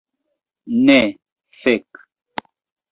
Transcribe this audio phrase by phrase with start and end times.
[0.87, 0.97] Ne,
[1.61, 1.93] fek'